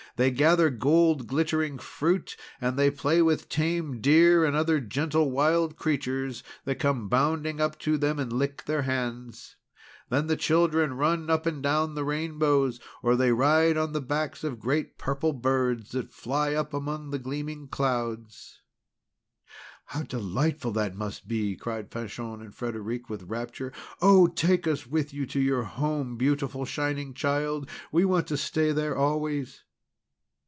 [0.17, 5.77] They gather gold glittering fruit, and they play with tame deer and other gentle wild
[5.77, 9.55] creatures, that come bounding up to them and lick their hands.
[10.09, 14.43] Then the children run up and down the rainbows; or they ride on the backs
[14.43, 18.59] of great Purple Birds that fly up among the gleaming clouds.
[19.85, 23.71] "How delightful that must be!" cried Fanchon and Frederic, with rapture.
[24.01, 24.27] "Oh!
[24.27, 27.69] take us with you to your home, beautiful Shining Child!
[27.93, 29.63] We want to stay there always!"